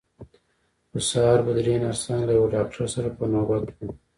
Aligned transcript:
خو 0.89 0.97
سهار 1.09 1.39
به 1.45 1.51
درې 1.57 1.75
نرسان 1.83 2.19
له 2.27 2.33
یوه 2.37 2.51
ډاکټر 2.55 2.83
سره 2.95 3.09
په 3.17 3.23
نوبت 3.33 3.63
وو. 3.71 3.89